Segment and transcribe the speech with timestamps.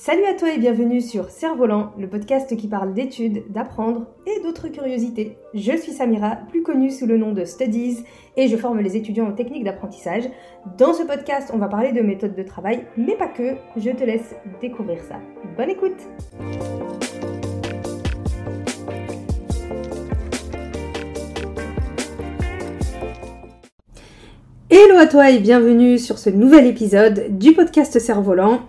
[0.00, 4.68] Salut à toi et bienvenue sur Cerf-Volant, le podcast qui parle d'études, d'apprendre et d'autres
[4.68, 5.36] curiosités.
[5.54, 8.04] Je suis Samira, plus connue sous le nom de Studies,
[8.36, 10.22] et je forme les étudiants en techniques d'apprentissage.
[10.78, 14.04] Dans ce podcast, on va parler de méthodes de travail, mais pas que, je te
[14.04, 15.16] laisse découvrir ça.
[15.56, 15.98] Bonne écoute
[24.70, 28.60] Hello à toi et bienvenue sur ce nouvel épisode du podcast Cerf-Volant.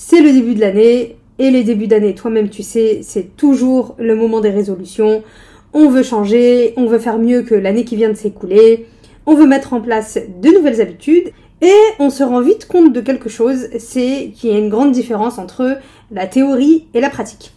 [0.00, 4.14] C'est le début de l'année et les débuts d'année, toi-même tu sais, c'est toujours le
[4.14, 5.24] moment des résolutions.
[5.72, 8.86] On veut changer, on veut faire mieux que l'année qui vient de s'écouler,
[9.26, 13.00] on veut mettre en place de nouvelles habitudes et on se rend vite compte de
[13.00, 15.78] quelque chose, c'est qu'il y a une grande différence entre
[16.12, 17.52] la théorie et la pratique.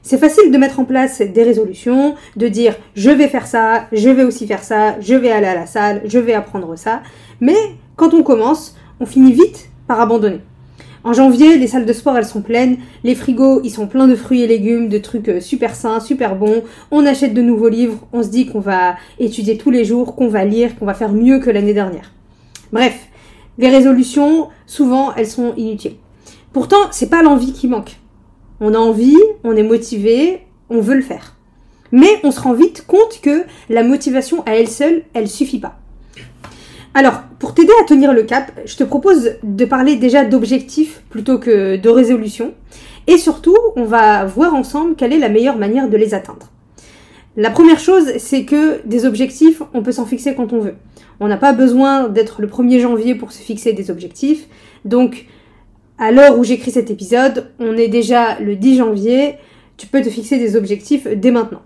[0.00, 4.08] C'est facile de mettre en place des résolutions, de dire je vais faire ça, je
[4.08, 7.02] vais aussi faire ça, je vais aller à la salle, je vais apprendre ça,
[7.42, 7.58] mais
[7.96, 10.40] quand on commence, on finit vite par abandonner.
[11.04, 14.14] En janvier, les salles de sport, elles sont pleines, les frigos, ils sont pleins de
[14.14, 16.62] fruits et légumes, de trucs euh, super sains, super bons.
[16.92, 20.28] On achète de nouveaux livres, on se dit qu'on va étudier tous les jours, qu'on
[20.28, 22.12] va lire, qu'on va faire mieux que l'année dernière.
[22.72, 23.08] Bref,
[23.58, 25.96] les résolutions, souvent, elles sont inutiles.
[26.52, 27.96] Pourtant, c'est pas l'envie qui manque.
[28.60, 31.34] On a envie, on est motivé, on veut le faire.
[31.90, 35.78] Mais on se rend vite compte que la motivation à elle seule, elle suffit pas.
[36.94, 41.38] Alors, pour t'aider à tenir le cap, je te propose de parler déjà d'objectifs plutôt
[41.38, 42.52] que de résolutions.
[43.06, 46.50] Et surtout, on va voir ensemble quelle est la meilleure manière de les atteindre.
[47.36, 50.74] La première chose, c'est que des objectifs, on peut s'en fixer quand on veut.
[51.18, 54.46] On n'a pas besoin d'être le 1er janvier pour se fixer des objectifs.
[54.84, 55.26] Donc,
[55.98, 59.36] à l'heure où j'écris cet épisode, on est déjà le 10 janvier.
[59.78, 61.62] Tu peux te fixer des objectifs dès maintenant.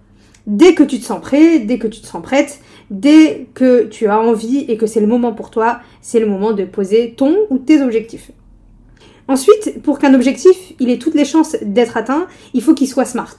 [0.47, 4.07] Dès que tu te sens prêt, dès que tu te sens prête, dès que tu
[4.07, 7.37] as envie et que c'est le moment pour toi, c'est le moment de poser ton
[7.51, 8.31] ou tes objectifs.
[9.29, 13.37] Ensuite, pour qu'un objectif ait toutes les chances d'être atteint, il faut qu'il soit SMART.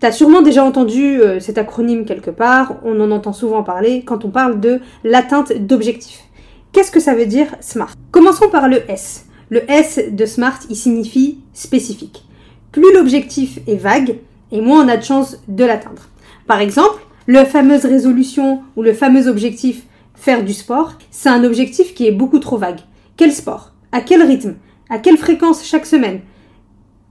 [0.00, 4.02] Tu as sûrement déjà entendu euh, cet acronyme quelque part, on en entend souvent parler
[4.04, 6.24] quand on parle de l'atteinte d'objectifs.
[6.72, 7.92] Qu'est-ce que ça veut dire SMART?
[8.10, 9.26] Commençons par le S.
[9.48, 12.24] Le S de SMART, il signifie spécifique.
[12.72, 14.18] Plus l'objectif est vague,
[14.50, 16.08] et moins on a de chances de l'atteindre.
[16.48, 19.82] Par exemple, le fameuse résolution ou le fameux objectif
[20.14, 22.80] faire du sport, c'est un objectif qui est beaucoup trop vague.
[23.16, 23.72] Quel sport?
[23.92, 24.54] À quel rythme?
[24.90, 26.20] À quelle fréquence chaque semaine?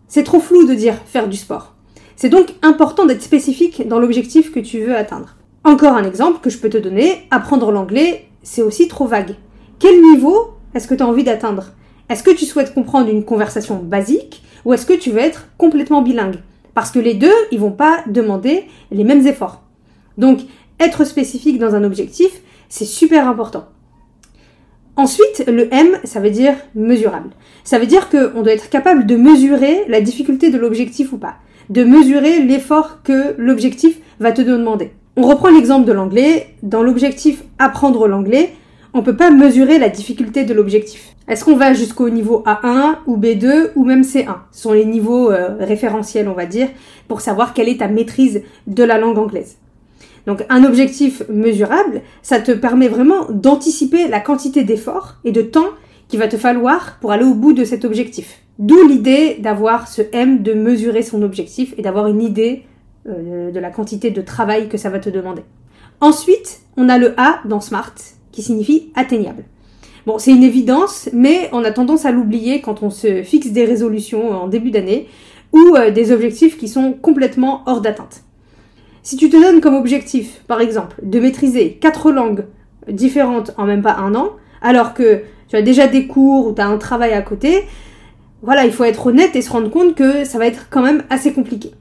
[0.08, 1.76] C'est trop flou de dire faire du sport.
[2.16, 5.38] C'est donc important d'être spécifique dans l'objectif que tu veux atteindre.
[5.64, 9.36] Encore un exemple que je peux te donner, apprendre l'anglais, c'est aussi trop vague.
[9.80, 11.72] Quel niveau est-ce que tu as envie d'atteindre?
[12.10, 16.02] Est-ce que tu souhaites comprendre une conversation basique ou est-ce que tu veux être complètement
[16.02, 16.40] bilingue?
[16.74, 19.61] Parce que les deux, ils vont pas demander les mêmes efforts.
[20.18, 20.42] Donc,
[20.80, 23.66] être spécifique dans un objectif, c'est super important.
[24.98, 27.30] Ensuite, le M, ça veut dire mesurable.
[27.64, 31.36] Ça veut dire qu'on doit être capable de mesurer la difficulté de l'objectif ou pas,
[31.70, 34.92] de mesurer l'effort que l'objectif va te demander.
[35.18, 36.56] On reprend l'exemple de l'anglais.
[36.64, 38.54] Dans l'objectif apprendre l'anglais,
[38.94, 41.16] on ne peut pas mesurer la difficulté de l'objectif.
[41.28, 45.32] Est-ce qu'on va jusqu'au niveau A1 ou B2 ou même C1 Ce sont les niveaux
[45.32, 46.68] euh, référentiels, on va dire,
[47.08, 49.58] pour savoir quelle est ta maîtrise de la langue anglaise.
[50.28, 55.70] Donc un objectif mesurable, ça te permet vraiment d'anticiper la quantité d'efforts et de temps
[56.08, 58.42] qu'il va te falloir pour aller au bout de cet objectif.
[58.59, 62.64] D'où l'idée d'avoir ce M, de mesurer son objectif et d'avoir une idée
[63.09, 65.42] euh, de la quantité de travail que ça va te demander.
[66.02, 67.96] Ensuite, on a le A dans SMART,
[68.32, 69.44] qui signifie atteignable.
[70.06, 73.66] Bon, c'est une évidence, mais on a tendance à l'oublier quand on se fixe des
[73.66, 75.08] résolutions en début d'année
[75.53, 78.24] ou euh, des objectifs qui sont complètement hors d'atteinte.
[79.04, 82.46] Si tu te donnes comme objectif, par exemple, de maîtriser quatre langues
[82.88, 84.32] différentes en même pas un an,
[84.62, 87.64] alors que tu as déjà des cours ou tu as un travail à côté,
[88.44, 91.04] voilà, il faut être honnête et se rendre compte que ça va être quand même
[91.10, 91.72] assez compliqué.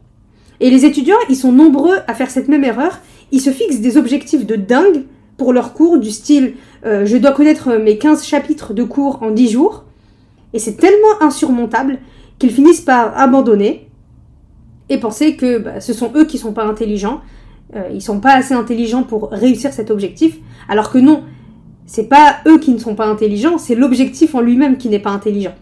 [0.60, 3.00] Et les étudiants, ils sont nombreux à faire cette même erreur.
[3.32, 5.04] Ils se fixent des objectifs de dingue
[5.36, 6.54] pour leurs cours, du style
[6.86, 9.84] euh, je dois connaître mes 15 chapitres de cours en 10 jours.
[10.52, 11.98] Et c'est tellement insurmontable
[12.38, 13.89] qu'ils finissent par abandonner
[14.90, 17.22] et penser que bah, ce sont eux qui sont pas intelligents,
[17.74, 20.36] euh, ils sont pas assez intelligents pour réussir cet objectif,
[20.68, 21.22] alors que non,
[21.86, 25.10] c'est pas eux qui ne sont pas intelligents, c'est l'objectif en lui-même qui n'est pas
[25.10, 25.54] intelligent.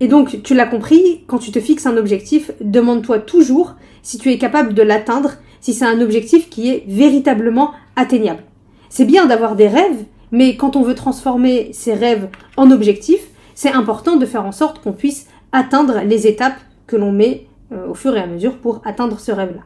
[0.00, 4.30] Et donc, tu l'as compris, quand tu te fixes un objectif, demande-toi toujours si tu
[4.30, 8.42] es capable de l'atteindre, si c'est un objectif qui est véritablement atteignable.
[8.88, 13.72] C'est bien d'avoir des rêves, mais quand on veut transformer ces rêves en objectifs, c'est
[13.72, 17.94] important de faire en sorte qu'on puisse atteindre les étapes que l'on met euh, au
[17.94, 19.62] fur et à mesure pour atteindre ce rêve-là.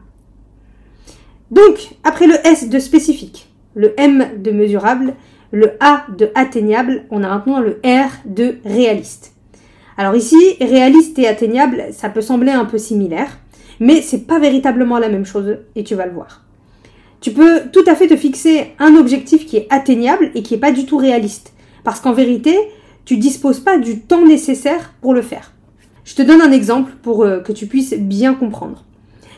[1.51, 5.15] Donc, après le S de spécifique, le M de mesurable,
[5.51, 9.33] le A de atteignable, on a maintenant le R de réaliste.
[9.97, 13.37] Alors ici, réaliste et atteignable, ça peut sembler un peu similaire,
[13.79, 16.45] mais c'est pas véritablement la même chose et tu vas le voir.
[17.19, 20.59] Tu peux tout à fait te fixer un objectif qui est atteignable et qui est
[20.59, 21.53] pas du tout réaliste,
[21.83, 22.57] parce qu'en vérité,
[23.05, 25.51] tu disposes pas du temps nécessaire pour le faire.
[26.03, 28.83] Je te donne un exemple pour euh, que tu puisses bien comprendre.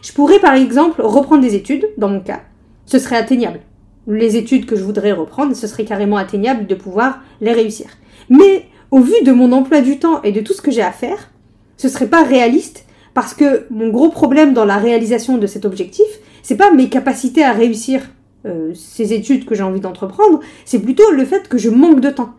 [0.02, 2.42] Je pourrais par exemple reprendre des études, dans mon cas,
[2.86, 3.62] ce serait atteignable.
[4.08, 7.88] Les études que je voudrais reprendre, ce serait carrément atteignable de pouvoir les réussir.
[8.30, 10.92] Mais au vu de mon emploi du temps et de tout ce que j'ai à
[10.92, 11.30] faire,
[11.78, 16.06] ce serait pas réaliste parce que mon gros problème dans la réalisation de cet objectif,
[16.42, 18.02] c'est pas mes capacités à réussir
[18.46, 22.10] euh, ces études que j'ai envie d'entreprendre, c'est plutôt le fait que je manque de
[22.10, 22.34] temps.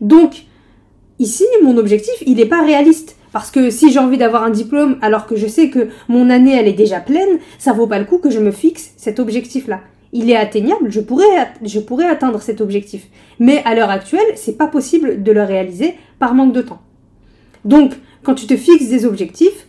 [0.00, 0.46] Donc,
[1.18, 3.16] ici, mon objectif, il n'est pas réaliste.
[3.32, 6.56] Parce que si j'ai envie d'avoir un diplôme alors que je sais que mon année
[6.56, 9.80] elle est déjà pleine, ça vaut pas le coup que je me fixe cet objectif-là.
[10.12, 11.26] Il est atteignable, je pourrais,
[11.62, 13.06] je pourrais atteindre cet objectif.
[13.38, 16.80] Mais à l'heure actuelle, c'est pas possible de le réaliser par manque de temps.
[17.66, 17.92] Donc,
[18.22, 19.66] quand tu te fixes des objectifs,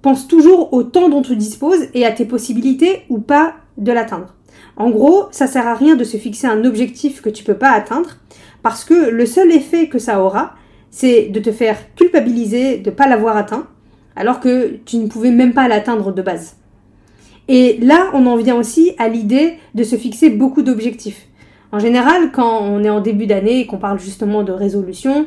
[0.00, 4.34] pense toujours au temps dont tu disposes et à tes possibilités ou pas de l'atteindre.
[4.76, 7.70] En gros, ça sert à rien de se fixer un objectif que tu peux pas
[7.70, 8.16] atteindre
[8.62, 10.54] parce que le seul effet que ça aura,
[10.92, 13.66] c'est de te faire culpabiliser de ne pas l'avoir atteint,
[14.14, 16.58] alors que tu ne pouvais même pas l'atteindre de base.
[17.48, 21.26] Et là, on en vient aussi à l'idée de se fixer beaucoup d'objectifs.
[21.72, 25.26] En général, quand on est en début d'année et qu'on parle justement de résolution,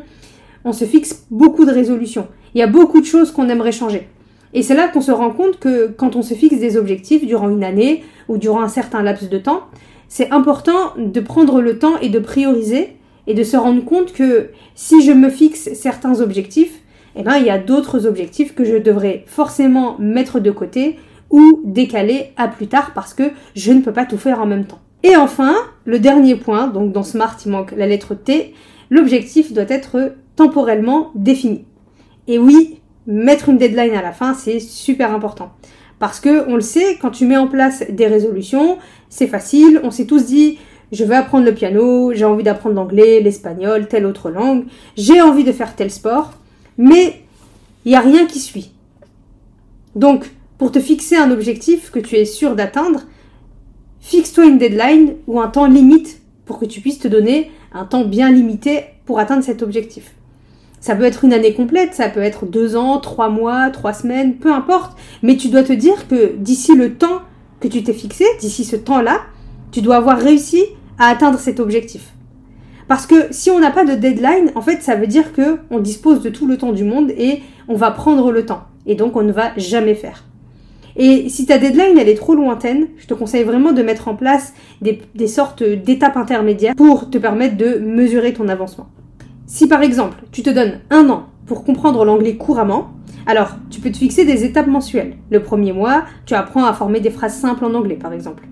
[0.63, 2.27] on se fixe beaucoup de résolutions.
[2.53, 4.07] Il y a beaucoup de choses qu'on aimerait changer.
[4.53, 7.49] Et c'est là qu'on se rend compte que quand on se fixe des objectifs durant
[7.49, 9.63] une année ou durant un certain laps de temps,
[10.07, 12.95] c'est important de prendre le temps et de prioriser
[13.27, 16.81] et de se rendre compte que si je me fixe certains objectifs,
[17.15, 20.97] eh ben, il y a d'autres objectifs que je devrais forcément mettre de côté
[21.29, 24.65] ou décaler à plus tard parce que je ne peux pas tout faire en même
[24.65, 24.79] temps.
[25.03, 25.55] Et enfin,
[25.85, 28.53] le dernier point, donc dans Smart il manque la lettre T,
[28.89, 31.65] l'objectif doit être temporellement défini.
[32.27, 35.51] Et oui, mettre une deadline à la fin, c'est super important.
[35.99, 38.77] Parce que on le sait, quand tu mets en place des résolutions,
[39.09, 40.57] c'est facile, on s'est tous dit
[40.95, 44.65] je veux apprendre le piano, j'ai envie d'apprendre l'anglais, l'espagnol, telle autre langue,
[44.97, 46.33] j'ai envie de faire tel sport,
[46.77, 47.21] mais
[47.83, 48.71] il n'y a rien qui suit.
[49.95, 53.01] Donc, pour te fixer un objectif que tu es sûr d'atteindre,
[53.99, 58.05] fixe-toi une deadline ou un temps limite pour que tu puisses te donner un temps
[58.05, 60.13] bien limité pour atteindre cet objectif.
[60.79, 64.35] Ça peut être une année complète, ça peut être deux ans, trois mois, trois semaines,
[64.35, 67.21] peu importe, mais tu dois te dire que d'ici le temps
[67.59, 69.21] que tu t'es fixé, d'ici ce temps-là,
[69.71, 70.63] tu dois avoir réussi
[70.99, 72.13] à atteindre cet objectif.
[72.87, 75.79] Parce que si on n'a pas de deadline, en fait, ça veut dire que on
[75.79, 78.63] dispose de tout le temps du monde et on va prendre le temps.
[78.85, 80.23] Et donc, on ne va jamais faire.
[80.95, 84.15] Et si ta deadline, elle est trop lointaine, je te conseille vraiment de mettre en
[84.15, 88.87] place des, des sortes d'étapes intermédiaires pour te permettre de mesurer ton avancement.
[89.47, 92.91] Si par exemple, tu te donnes un an pour comprendre l'anglais couramment,
[93.25, 95.17] alors tu peux te fixer des étapes mensuelles.
[95.31, 98.43] Le premier mois, tu apprends à former des phrases simples en anglais, par exemple.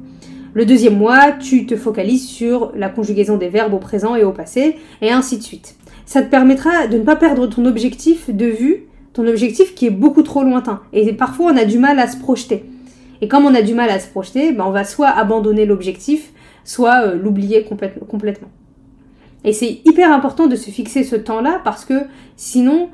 [0.56, 4.32] Le deuxième mois, tu te focalises sur la conjugaison des verbes au présent et au
[4.32, 5.76] passé, et ainsi de suite.
[6.06, 8.84] Ça te permettra de ne pas perdre ton objectif de vue,
[9.14, 10.82] ton objectif qui est beaucoup trop lointain.
[10.94, 12.66] Et parfois, on a du mal à se projeter.
[13.22, 16.32] Et comme on a du mal à se projeter, ben on va soit abandonner l'objectif,
[16.66, 18.50] soit euh, l'oublier complètement.
[19.44, 21.96] Et c'est hyper important de se fixer ce temps-là parce que
[22.36, 22.90] sinon,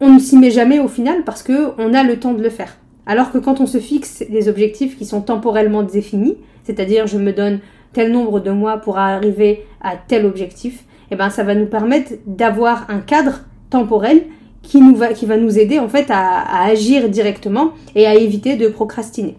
[0.00, 2.50] on ne s'y met jamais au final parce que on a le temps de le
[2.50, 2.76] faire.
[3.06, 7.32] Alors que quand on se fixe des objectifs qui sont temporellement définis, c'est-à-dire je me
[7.32, 7.60] donne
[7.92, 12.14] tel nombre de mois pour arriver à tel objectif, eh ben ça va nous permettre
[12.26, 14.24] d'avoir un cadre temporel
[14.62, 18.68] qui, nous va, qui nous aider en fait à agir directement et à éviter de
[18.68, 19.36] procrastiner.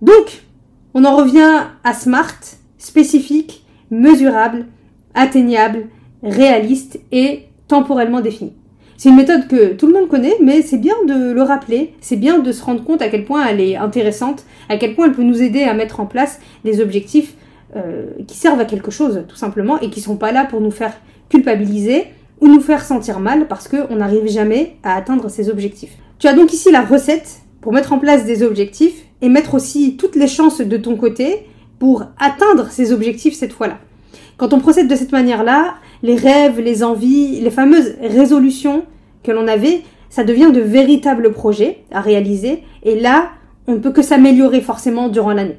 [0.00, 0.42] Donc,
[0.94, 2.38] on en revient à SMART,
[2.78, 4.66] spécifique, mesurable,
[5.14, 5.86] atteignable,
[6.22, 8.52] réaliste et temporellement défini.
[8.96, 12.16] C'est une méthode que tout le monde connaît, mais c'est bien de le rappeler, c'est
[12.16, 15.12] bien de se rendre compte à quel point elle est intéressante, à quel point elle
[15.12, 17.34] peut nous aider à mettre en place des objectifs
[17.76, 20.70] euh, qui servent à quelque chose, tout simplement, et qui sont pas là pour nous
[20.70, 20.94] faire
[21.28, 22.04] culpabiliser
[22.40, 25.96] ou nous faire sentir mal parce qu'on n'arrive jamais à atteindre ces objectifs.
[26.18, 29.96] Tu as donc ici la recette pour mettre en place des objectifs et mettre aussi
[29.96, 31.46] toutes les chances de ton côté
[31.78, 33.78] pour atteindre ces objectifs cette fois-là.
[34.36, 38.84] Quand on procède de cette manière-là, les rêves, les envies, les fameuses résolutions
[39.22, 42.62] que l'on avait, ça devient de véritables projets à réaliser.
[42.82, 43.30] Et là,
[43.66, 45.58] on ne peut que s'améliorer forcément durant l'année.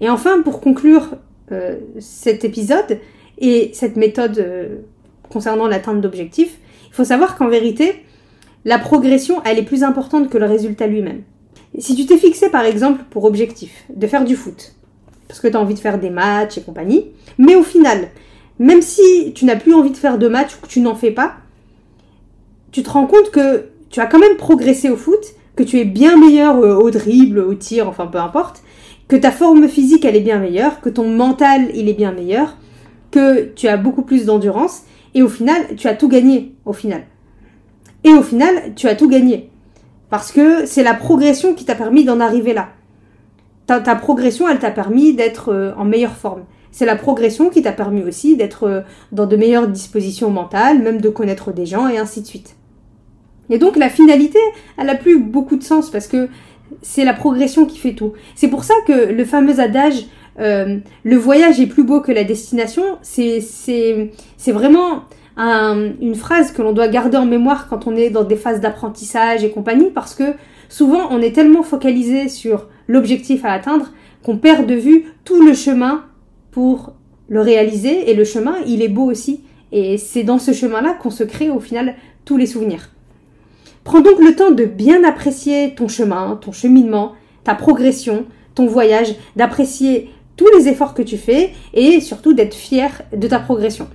[0.00, 1.10] Et enfin, pour conclure
[1.52, 2.98] euh, cet épisode
[3.38, 4.76] et cette méthode euh,
[5.30, 8.04] concernant l'atteinte d'objectifs, il faut savoir qu'en vérité,
[8.64, 11.22] la progression, elle est plus importante que le résultat lui-même.
[11.78, 14.74] Si tu t'es fixé par exemple pour objectif de faire du foot,
[15.28, 17.06] parce que tu as envie de faire des matchs et compagnie,
[17.38, 18.08] mais au final,
[18.60, 21.10] même si tu n'as plus envie de faire de matchs ou que tu n'en fais
[21.10, 21.34] pas,
[22.70, 25.84] tu te rends compte que tu as quand même progressé au foot, que tu es
[25.84, 28.62] bien meilleur au dribble, au tir, enfin peu importe,
[29.08, 32.56] que ta forme physique elle est bien meilleure, que ton mental il est bien meilleur,
[33.10, 34.82] que tu as beaucoup plus d'endurance,
[35.14, 37.02] et au final, tu as tout gagné, au final.
[38.04, 39.50] Et au final, tu as tout gagné.
[40.08, 42.68] Parce que c'est la progression qui t'a permis d'en arriver là.
[43.78, 46.42] Ta, progression, elle t'a permis d'être euh, en meilleure forme.
[46.72, 48.80] C'est la progression qui t'a permis aussi d'être euh,
[49.12, 52.56] dans de meilleures dispositions mentales, même de connaître des gens et ainsi de suite.
[53.48, 54.38] Et donc la finalité,
[54.76, 56.28] elle a plus beaucoup de sens parce que
[56.82, 58.12] c'est la progression qui fait tout.
[58.34, 60.06] C'est pour ça que le fameux adage
[60.38, 63.40] euh, le voyage est plus beau que la destination, c'est
[64.48, 65.04] vraiment
[65.40, 69.42] une phrase que l'on doit garder en mémoire quand on est dans des phases d'apprentissage
[69.42, 70.34] et compagnie, parce que
[70.68, 73.90] souvent on est tellement focalisé sur l'objectif à atteindre
[74.22, 76.04] qu'on perd de vue tout le chemin
[76.50, 76.92] pour
[77.28, 79.42] le réaliser, et le chemin, il est beau aussi.
[79.72, 81.94] Et c'est dans ce chemin-là qu'on se crée au final
[82.24, 82.90] tous les souvenirs.
[83.84, 87.12] Prends donc le temps de bien apprécier ton chemin, ton cheminement,
[87.44, 93.02] ta progression, ton voyage, d'apprécier tous les efforts que tu fais et surtout d'être fier
[93.16, 93.88] de ta progression.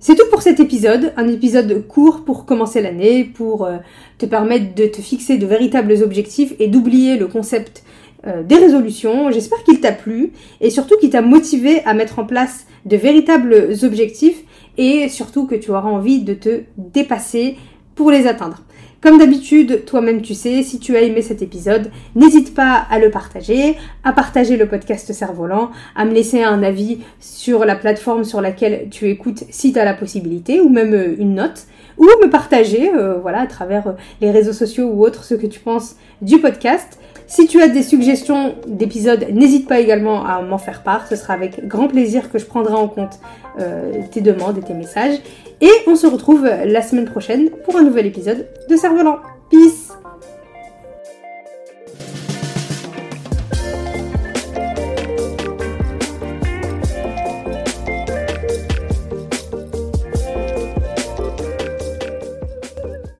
[0.00, 3.78] C'est tout pour cet épisode, un épisode court pour commencer l'année, pour euh,
[4.18, 7.82] te permettre de te fixer de véritables objectifs et d'oublier le concept
[8.24, 9.32] euh, des résolutions.
[9.32, 13.70] J'espère qu'il t'a plu et surtout qu'il t'a motivé à mettre en place de véritables
[13.82, 14.44] objectifs
[14.76, 17.56] et surtout que tu auras envie de te dépasser
[17.96, 18.62] pour les atteindre.
[19.00, 23.12] Comme d'habitude, toi-même tu sais, si tu as aimé cet épisode, n'hésite pas à le
[23.12, 28.40] partager, à partager le podcast Cerf-Volant, à me laisser un avis sur la plateforme sur
[28.40, 32.28] laquelle tu écoutes si tu as la possibilité, ou même euh, une note, ou me
[32.28, 35.94] partager, euh, voilà, à travers euh, les réseaux sociaux ou autres, ce que tu penses
[36.20, 36.98] du podcast.
[37.28, 41.06] Si tu as des suggestions d'épisodes, n'hésite pas également à m'en faire part.
[41.06, 43.20] Ce sera avec grand plaisir que je prendrai en compte
[44.12, 45.18] tes demandes et tes messages.
[45.60, 48.87] Et on se retrouve la semaine prochaine pour un nouvel épisode de Cerf-Volant.
[48.88, 50.07] 最後のピース。